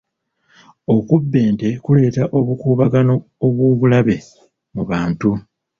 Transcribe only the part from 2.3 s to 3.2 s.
obukuubagano